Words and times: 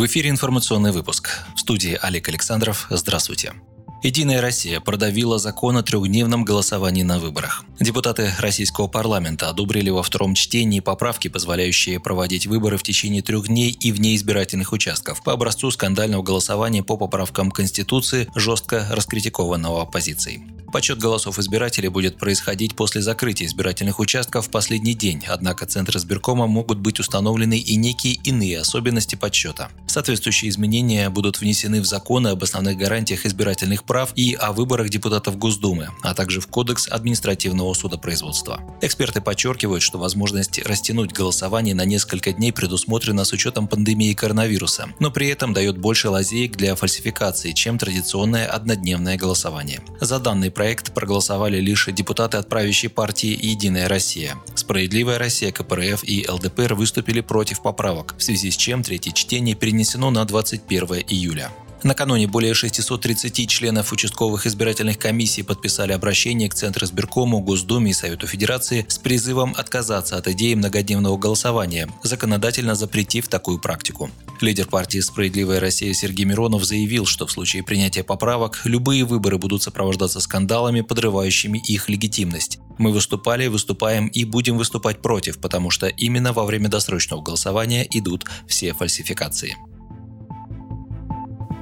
В 0.00 0.06
эфире 0.06 0.30
информационный 0.30 0.92
выпуск. 0.92 1.40
В 1.54 1.60
студии 1.60 1.98
Олег 2.00 2.26
Александров. 2.30 2.86
Здравствуйте. 2.88 3.52
Единая 4.02 4.40
Россия 4.40 4.80
продавила 4.80 5.38
закон 5.38 5.76
о 5.76 5.82
трехдневном 5.82 6.42
голосовании 6.42 7.02
на 7.02 7.18
выборах. 7.18 7.66
Депутаты 7.78 8.32
российского 8.38 8.86
парламента 8.86 9.50
одобрили 9.50 9.90
во 9.90 10.02
втором 10.02 10.32
чтении 10.34 10.80
поправки, 10.80 11.28
позволяющие 11.28 12.00
проводить 12.00 12.46
выборы 12.46 12.78
в 12.78 12.82
течение 12.82 13.20
трех 13.20 13.48
дней 13.48 13.76
и 13.78 13.92
вне 13.92 14.16
избирательных 14.16 14.72
участков 14.72 15.22
по 15.22 15.34
образцу 15.34 15.70
скандального 15.70 16.22
голосования 16.22 16.82
по 16.82 16.96
поправкам 16.96 17.50
Конституции, 17.50 18.26
жестко 18.34 18.86
раскритикованного 18.90 19.82
оппозицией. 19.82 20.44
Подсчет 20.72 20.98
голосов 20.98 21.38
избирателей 21.40 21.88
будет 21.88 22.16
происходить 22.16 22.76
после 22.76 23.02
закрытия 23.02 23.46
избирательных 23.46 23.98
участков 23.98 24.46
в 24.46 24.50
последний 24.50 24.94
день, 24.94 25.24
однако 25.26 25.66
Центр 25.66 25.96
избиркома 25.96 26.46
могут 26.46 26.78
быть 26.78 27.00
установлены 27.00 27.58
и 27.58 27.74
некие 27.74 28.14
иные 28.22 28.60
особенности 28.60 29.16
подсчета. 29.16 29.70
Соответствующие 29.88 30.48
изменения 30.48 31.10
будут 31.10 31.40
внесены 31.40 31.80
в 31.80 31.86
законы 31.86 32.28
об 32.28 32.42
основных 32.44 32.78
гарантиях 32.78 33.26
избирательных 33.26 33.82
прав 33.82 34.12
и 34.14 34.34
о 34.34 34.52
выборах 34.52 34.90
депутатов 34.90 35.38
Госдумы, 35.38 35.88
а 36.02 36.14
также 36.14 36.40
в 36.40 36.46
Кодекс 36.46 36.86
административного 36.86 37.74
судопроизводства. 37.74 38.60
Эксперты 38.80 39.20
подчеркивают, 39.20 39.82
что 39.82 39.98
возможность 39.98 40.60
растянуть 40.64 41.12
голосование 41.12 41.74
на 41.74 41.84
несколько 41.84 42.32
дней 42.32 42.52
предусмотрена 42.52 43.24
с 43.24 43.32
учетом 43.32 43.66
пандемии 43.66 44.14
коронавируса, 44.14 44.90
но 45.00 45.10
при 45.10 45.28
этом 45.28 45.52
дает 45.52 45.78
больше 45.78 46.10
лазеек 46.10 46.56
для 46.56 46.76
фальсификации, 46.76 47.50
чем 47.50 47.76
традиционное 47.76 48.46
однодневное 48.46 49.16
голосование. 49.16 49.80
За 50.00 50.20
данный 50.20 50.52
проект 50.60 50.92
проголосовали 50.92 51.58
лишь 51.58 51.86
депутаты 51.86 52.36
от 52.36 52.46
правящей 52.50 52.90
партии 52.90 53.30
«Единая 53.40 53.88
Россия». 53.88 54.36
«Справедливая 54.54 55.16
Россия», 55.18 55.52
КПРФ 55.52 56.04
и 56.04 56.26
ЛДПР 56.28 56.74
выступили 56.74 57.22
против 57.22 57.62
поправок, 57.62 58.14
в 58.18 58.22
связи 58.22 58.50
с 58.50 58.58
чем 58.58 58.82
третье 58.82 59.12
чтение 59.12 59.54
перенесено 59.54 60.10
на 60.10 60.22
21 60.26 61.02
июля. 61.08 61.50
Накануне 61.82 62.26
более 62.26 62.52
630 62.52 63.48
членов 63.48 63.92
участковых 63.92 64.46
избирательных 64.46 64.98
комиссий 64.98 65.42
подписали 65.42 65.92
обращение 65.92 66.48
к 66.50 66.54
Центру 66.54 66.84
избиркому, 66.84 67.40
Госдуме 67.40 67.92
и 67.92 67.94
Совету 67.94 68.26
Федерации 68.26 68.84
с 68.86 68.98
призывом 68.98 69.54
отказаться 69.56 70.16
от 70.16 70.28
идеи 70.28 70.54
многодневного 70.54 71.16
голосования, 71.16 71.88
законодательно 72.02 72.74
запретив 72.74 73.28
такую 73.28 73.58
практику. 73.58 74.10
Лидер 74.42 74.66
партии 74.66 74.98
«Справедливая 74.98 75.58
Россия» 75.58 75.94
Сергей 75.94 76.26
Миронов 76.26 76.64
заявил, 76.64 77.06
что 77.06 77.26
в 77.26 77.30
случае 77.30 77.62
принятия 77.62 78.04
поправок 78.04 78.60
любые 78.64 79.04
выборы 79.04 79.38
будут 79.38 79.62
сопровождаться 79.62 80.20
скандалами, 80.20 80.82
подрывающими 80.82 81.58
их 81.66 81.88
легитимность. 81.88 82.58
Мы 82.78 82.92
выступали, 82.92 83.46
выступаем 83.46 84.06
и 84.08 84.24
будем 84.24 84.58
выступать 84.58 85.00
против, 85.00 85.38
потому 85.38 85.70
что 85.70 85.86
именно 85.86 86.32
во 86.32 86.44
время 86.44 86.68
досрочного 86.68 87.22
голосования 87.22 87.86
идут 87.90 88.24
все 88.46 88.72
фальсификации. 88.72 89.56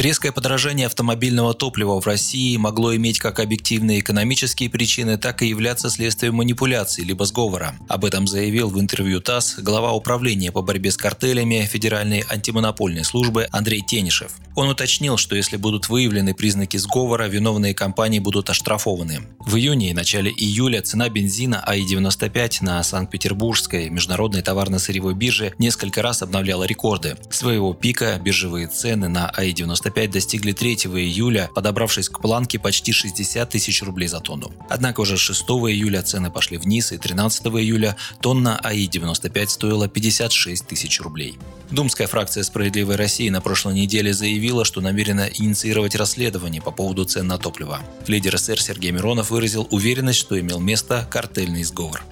Резкое 0.00 0.32
подорожание 0.32 0.86
автомобильного 0.86 1.52
топлива 1.52 2.00
в 2.00 2.06
России 2.06 2.56
могло 2.56 2.96
иметь 2.96 3.18
как 3.18 3.38
объективные 3.38 4.00
экономические 4.00 4.70
причины, 4.70 5.18
так 5.18 5.42
и 5.42 5.46
являться 5.46 5.90
следствием 5.90 6.36
манипуляций 6.36 7.04
либо 7.04 7.26
сговора. 7.26 7.74
Об 7.86 8.06
этом 8.06 8.26
заявил 8.26 8.70
в 8.70 8.80
интервью 8.80 9.20
ТАСС 9.20 9.58
глава 9.58 9.92
управления 9.92 10.52
по 10.52 10.62
борьбе 10.62 10.90
с 10.90 10.96
картелями 10.96 11.68
Федеральной 11.70 12.24
антимонопольной 12.26 13.04
службы 13.04 13.46
Андрей 13.52 13.82
Тенишев. 13.82 14.32
Он 14.54 14.70
уточнил, 14.70 15.18
что 15.18 15.36
если 15.36 15.58
будут 15.58 15.90
выявлены 15.90 16.32
признаки 16.32 16.78
сговора, 16.78 17.24
виновные 17.24 17.74
компании 17.74 18.20
будут 18.20 18.48
оштрафованы. 18.48 19.20
В 19.38 19.56
июне 19.56 19.90
и 19.90 19.94
начале 19.94 20.30
июля 20.30 20.80
цена 20.80 21.10
бензина 21.10 21.62
АИ-95 21.66 22.64
на 22.64 22.82
Санкт-Петербургской 22.82 23.90
международной 23.90 24.40
товарно-сырьевой 24.40 25.12
бирже 25.12 25.52
несколько 25.58 26.00
раз 26.00 26.22
обновляла 26.22 26.64
рекорды. 26.64 27.18
Своего 27.28 27.74
пика 27.74 28.18
биржевые 28.18 28.66
цены 28.66 29.08
на 29.08 29.28
АИ-95 29.28 29.89
опять 29.90 30.10
достигли 30.10 30.52
3 30.52 30.74
июля, 30.74 31.50
подобравшись 31.54 32.08
к 32.08 32.20
планке 32.20 32.58
почти 32.58 32.92
60 32.92 33.50
тысяч 33.50 33.82
рублей 33.82 34.08
за 34.08 34.20
тонну. 34.20 34.52
Однако 34.68 35.00
уже 35.00 35.16
6 35.16 35.42
июля 35.42 36.02
цены 36.02 36.30
пошли 36.30 36.56
вниз, 36.58 36.92
и 36.92 36.98
13 36.98 37.46
июля 37.46 37.96
тонна 38.20 38.58
АИ-95 38.62 39.48
стоила 39.48 39.88
56 39.88 40.66
тысяч 40.66 41.00
рублей. 41.00 41.38
Думская 41.70 42.06
фракция 42.06 42.42
«Справедливой 42.42 42.96
России» 42.96 43.28
на 43.28 43.40
прошлой 43.40 43.74
неделе 43.74 44.12
заявила, 44.12 44.64
что 44.64 44.80
намерена 44.80 45.28
инициировать 45.32 45.94
расследование 45.94 46.62
по 46.62 46.70
поводу 46.70 47.04
цен 47.04 47.26
на 47.26 47.38
топливо. 47.38 47.80
Лидер 48.06 48.38
СССР 48.38 48.60
Сергей 48.60 48.90
Миронов 48.92 49.30
выразил 49.30 49.68
уверенность, 49.70 50.18
что 50.18 50.38
имел 50.38 50.60
место 50.60 51.06
картельный 51.10 51.64
сговор. 51.64 52.02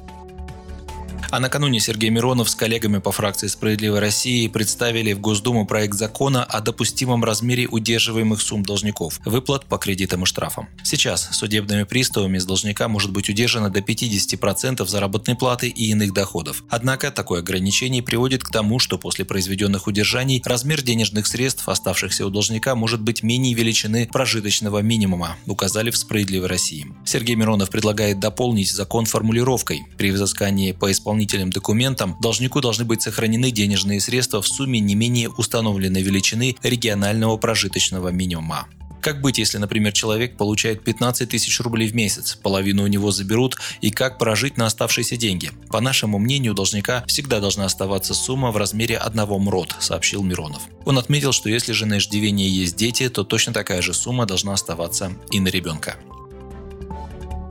А 1.31 1.41
накануне 1.41 1.79
Сергей 1.79 2.09
Миронов 2.09 2.49
с 2.49 2.55
коллегами 2.55 2.99
по 2.99 3.13
фракции 3.13 3.49
«Справедливой 3.49 3.99
России» 3.99 4.49
представили 4.49 5.13
в 5.13 5.21
Госдуму 5.21 5.67
проект 5.67 5.93
закона 5.93 6.43
о 6.43 6.63
допустимом 6.63 7.23
размере 7.23 7.69
удерживаемых 7.69 8.41
сумм 8.41 8.63
должников, 8.63 9.21
выплат 9.27 9.67
по 9.67 9.77
кредитам 9.77 10.23
и 10.23 10.27
штрафам. 10.27 10.71
Сейчас 10.83 11.29
судебными 11.33 11.83
приставами 11.83 12.39
с 12.39 12.47
должника 12.47 12.89
может 12.89 13.13
быть 13.13 13.29
удержано 13.29 13.69
до 13.69 13.81
50% 13.81 14.87
заработной 14.87 15.37
платы 15.37 15.69
и 15.69 15.91
иных 15.91 16.15
доходов. 16.15 16.65
Однако 16.71 17.11
такое 17.11 17.41
ограничение 17.41 18.03
приводит 18.03 18.43
к 18.43 18.51
тому, 18.51 18.79
что 18.79 18.97
после 18.97 19.27
произведенных 19.27 19.87
удержаний 19.87 20.43
размер 20.47 20.81
денежных 20.81 21.27
средств, 21.27 21.69
оставшихся 21.69 22.25
у 22.25 22.31
должника, 22.31 22.75
может 22.75 23.03
быть 23.03 23.23
менее 23.23 23.53
величины 23.53 24.09
прожиточного 24.11 24.79
минимума, 24.79 25.37
указали 25.45 25.91
в 25.91 25.99
«Справедливой 25.99 26.49
России». 26.49 26.87
Сергей 27.05 27.37
Миронов 27.37 27.69
предлагает 27.69 28.19
дополнить 28.19 28.73
закон 28.73 29.05
формулировкой 29.05 29.83
при 29.99 30.11
взыскании 30.11 30.73
по 30.73 30.91
исполнению 30.91 31.18
исполнительным 31.19 31.51
документам 31.51 32.17
должнику 32.21 32.61
должны 32.61 32.85
быть 32.85 33.03
сохранены 33.03 33.51
денежные 33.51 34.01
средства 34.01 34.41
в 34.41 34.47
сумме 34.47 34.79
не 34.79 34.95
менее 34.95 35.29
установленной 35.31 36.03
величины 36.03 36.55
регионального 36.63 37.37
прожиточного 37.37 38.11
минимума. 38.11 38.67
Как 39.01 39.21
быть, 39.21 39.39
если, 39.39 39.59
например, 39.59 39.93
человек 39.93 40.37
получает 40.37 40.85
15 40.85 41.29
тысяч 41.29 41.61
рублей 41.61 41.89
в 41.89 41.95
месяц, 41.95 42.37
половину 42.37 42.85
у 42.85 42.87
него 42.89 43.11
заберут, 43.11 43.57
и 43.81 43.91
как 43.91 44.19
прожить 44.19 44.57
на 44.57 44.67
оставшиеся 44.67 45.17
деньги? 45.17 45.51
По 45.71 45.81
нашему 45.81 46.19
мнению, 46.19 46.53
у 46.53 46.55
должника 46.55 47.05
всегда 47.07 47.41
должна 47.41 47.65
оставаться 47.65 48.15
сумма 48.15 48.51
в 48.51 48.57
размере 48.57 48.97
одного 48.97 49.39
МРОД, 49.39 49.77
сообщил 49.81 50.23
Миронов. 50.23 50.63
Он 50.85 50.99
отметил, 50.99 51.33
что 51.33 51.49
если 51.49 51.73
же 51.73 51.87
на 51.87 51.99
иждивении 51.99 52.49
есть 52.49 52.77
дети, 52.77 53.09
то 53.09 53.25
точно 53.25 53.53
такая 53.53 53.83
же 53.83 53.95
сумма 53.95 54.27
должна 54.27 54.53
оставаться 54.53 55.13
и 55.31 55.41
на 55.41 55.49
ребенка. 55.49 55.97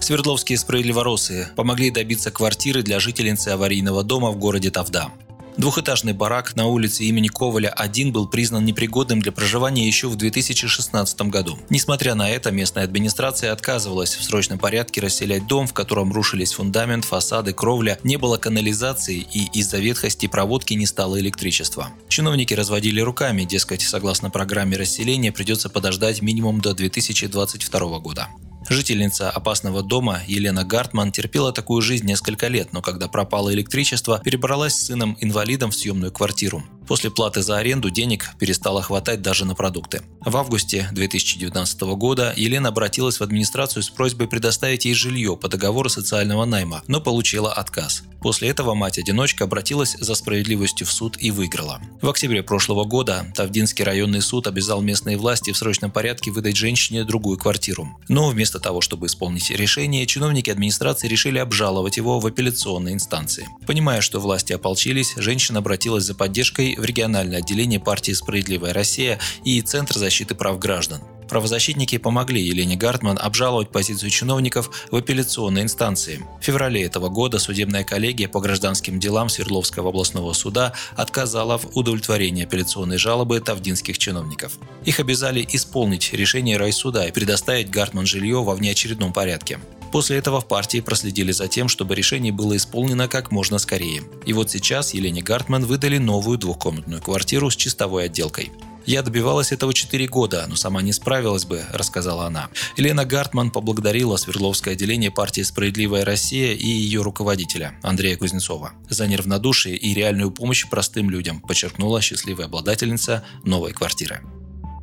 Свердловские 0.07 0.57
справедливоросы 0.57 1.49
помогли 1.57 1.91
добиться 1.91 2.31
квартиры 2.31 2.81
для 2.81 2.97
жительницы 2.97 3.49
аварийного 3.49 4.05
дома 4.05 4.31
в 4.31 4.37
городе 4.37 4.71
Тавда. 4.71 5.11
Двухэтажный 5.57 6.13
барак 6.13 6.55
на 6.55 6.67
улице 6.67 7.03
имени 7.03 7.27
Коваля 7.27 7.67
1 7.67 8.13
был 8.13 8.25
признан 8.25 8.63
непригодным 8.63 9.21
для 9.21 9.33
проживания 9.33 9.85
еще 9.85 10.07
в 10.07 10.15
2016 10.15 11.21
году. 11.23 11.59
Несмотря 11.69 12.15
на 12.15 12.29
это, 12.29 12.51
местная 12.51 12.85
администрация 12.85 13.51
отказывалась 13.51 14.15
в 14.15 14.23
срочном 14.23 14.59
порядке 14.59 15.01
расселять 15.01 15.45
дом, 15.45 15.67
в 15.67 15.73
котором 15.73 16.13
рушились 16.13 16.53
фундамент, 16.53 17.03
фасады, 17.03 17.51
кровля, 17.51 17.99
не 18.05 18.15
было 18.15 18.37
канализации 18.37 19.27
и 19.33 19.49
из-за 19.59 19.79
ветхости 19.79 20.27
проводки 20.27 20.73
не 20.73 20.85
стало 20.85 21.19
электричества. 21.19 21.89
Чиновники 22.07 22.53
разводили 22.53 23.01
руками, 23.01 23.43
дескать, 23.43 23.81
согласно 23.81 24.29
программе 24.29 24.77
расселения 24.77 25.33
придется 25.33 25.67
подождать 25.67 26.21
минимум 26.21 26.61
до 26.61 26.73
2022 26.73 27.99
года. 27.99 28.29
Жительница 28.69 29.29
опасного 29.29 29.81
дома 29.81 30.21
Елена 30.27 30.65
Гартман 30.65 31.13
терпела 31.13 31.53
такую 31.53 31.81
жизнь 31.81 32.05
несколько 32.05 32.47
лет, 32.47 32.73
но 32.73 32.81
когда 32.81 33.07
пропало 33.07 33.53
электричество, 33.53 34.19
перебралась 34.19 34.73
с 34.73 34.87
сыном-инвалидом 34.87 35.71
в 35.71 35.75
съемную 35.75 36.11
квартиру. 36.11 36.63
После 36.87 37.11
платы 37.11 37.41
за 37.41 37.57
аренду 37.57 37.89
денег 37.89 38.29
перестало 38.39 38.81
хватать 38.81 39.21
даже 39.21 39.45
на 39.45 39.55
продукты. 39.55 40.01
В 40.21 40.35
августе 40.37 40.87
2019 40.93 41.81
года 41.81 42.33
Елена 42.35 42.69
обратилась 42.69 43.19
в 43.19 43.23
администрацию 43.23 43.83
с 43.83 43.89
просьбой 43.89 44.27
предоставить 44.27 44.85
ей 44.85 44.93
жилье 44.93 45.35
по 45.35 45.49
договору 45.49 45.89
социального 45.89 46.45
найма, 46.45 46.83
но 46.87 47.01
получила 47.01 47.51
отказ. 47.51 48.03
После 48.21 48.49
этого 48.49 48.73
мать-одиночка 48.73 49.43
обратилась 49.43 49.95
за 49.99 50.15
справедливостью 50.15 50.87
в 50.87 50.91
суд 50.91 51.17
и 51.19 51.29
выиграла. 51.31 51.81
В 52.01 52.09
октябре 52.09 52.41
прошлого 52.41 52.83
года 52.83 53.31
Тавдинский 53.35 53.83
районный 53.83 54.21
суд 54.21 54.47
обязал 54.47 54.81
местные 54.81 55.17
власти 55.17 55.51
в 55.51 55.57
срочном 55.57 55.91
порядке 55.91 56.31
выдать 56.31 56.55
женщине 56.55 57.03
другую 57.03 57.37
квартиру. 57.37 57.97
Но 58.07 58.29
вместо 58.29 58.59
того, 58.59 58.81
чтобы 58.81 59.07
исполнить 59.07 59.49
решение, 59.51 60.05
чиновники 60.05 60.49
администрации 60.49 61.07
решили 61.07 61.37
обжаловать 61.37 61.97
его 61.97 62.19
в 62.19 62.25
апелляционной 62.25 62.93
инстанции. 62.93 63.47
Понимая, 63.65 64.01
что 64.01 64.19
власти 64.19 64.53
ополчились, 64.53 65.13
женщина 65.17 65.59
обратилась 65.59 66.03
за 66.03 66.15
поддержкой 66.15 66.76
в 66.79 66.85
региональное 66.85 67.39
отделение 67.39 67.79
партии 67.79 68.11
«Справедливая 68.11 68.73
Россия» 68.73 69.19
и 69.43 69.61
Центр 69.61 69.97
защиты 69.97 70.35
прав 70.35 70.59
граждан. 70.59 71.01
Правозащитники 71.27 71.97
помогли 71.97 72.41
Елене 72.41 72.75
Гартман 72.77 73.19
обжаловать 73.21 73.69
позицию 73.69 74.09
чиновников 74.09 74.71
в 74.91 74.95
апелляционной 74.95 75.63
инстанции. 75.63 76.25
В 76.39 76.43
феврале 76.43 76.83
этого 76.83 77.09
года 77.09 77.37
судебная 77.37 77.83
коллегия 77.83 78.29
по 78.29 78.39
гражданским 78.39 78.99
делам 78.99 79.29
Свердловского 79.29 79.89
областного 79.89 80.33
суда 80.33 80.73
отказала 80.95 81.57
в 81.57 81.75
удовлетворении 81.75 82.43
апелляционной 82.43 82.97
жалобы 82.97 83.39
тавдинских 83.41 83.97
чиновников. 83.97 84.53
Их 84.85 84.99
обязали 84.99 85.45
исполнить 85.51 86.13
решение 86.13 86.57
райсуда 86.57 87.05
и 87.07 87.11
предоставить 87.11 87.69
Гартман 87.69 88.05
жилье 88.05 88.41
во 88.43 88.55
внеочередном 88.55 89.11
порядке. 89.11 89.59
После 89.91 90.17
этого 90.17 90.41
в 90.41 90.47
партии 90.47 90.81
проследили 90.81 91.31
за 91.31 91.47
тем, 91.47 91.69
чтобы 91.69 91.95
решение 91.95 92.31
было 92.31 92.55
исполнено 92.57 93.07
как 93.07 93.31
можно 93.31 93.57
скорее. 93.57 94.03
И 94.25 94.33
вот 94.33 94.49
сейчас 94.49 94.93
Елене 94.93 95.21
Гартман 95.21 95.65
выдали 95.65 95.97
новую 95.97 96.37
двухкомнатную 96.37 97.01
квартиру 97.01 97.49
с 97.49 97.55
чистовой 97.55 98.05
отделкой. 98.05 98.51
«Я 98.85 99.01
добивалась 99.01 99.51
этого 99.51 99.73
4 99.73 100.07
года, 100.07 100.45
но 100.47 100.55
сама 100.55 100.81
не 100.81 100.93
справилась 100.93 101.43
бы»,– 101.43 101.61
рассказала 101.73 102.25
она. 102.25 102.49
Елена 102.77 103.03
Гартман 103.03 103.51
поблагодарила 103.51 104.15
Свердловское 104.15 104.75
отделение 104.75 105.11
партии 105.11 105.41
«Справедливая 105.41 106.05
Россия» 106.05 106.53
и 106.53 106.65
ее 106.65 107.01
руководителя 107.01 107.77
Андрея 107.83 108.15
Кузнецова 108.15 108.71
за 108.89 109.07
неравнодушие 109.07 109.75
и 109.75 109.93
реальную 109.93 110.31
помощь 110.31 110.65
простым 110.69 111.09
людям, 111.09 111.41
подчеркнула 111.41 111.99
счастливая 112.01 112.45
обладательница 112.45 113.25
новой 113.43 113.73
квартиры. 113.73 114.21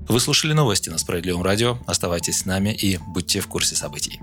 Вы 0.07 0.21
слушали 0.21 0.53
новости 0.53 0.91
на 0.91 0.99
Справедливом 0.99 1.43
радио. 1.43 1.79
Оставайтесь 1.87 2.41
с 2.41 2.45
нами 2.45 2.75
и 2.75 2.99
будьте 2.99 3.41
в 3.41 3.47
курсе 3.47 3.75
событий. 3.75 4.21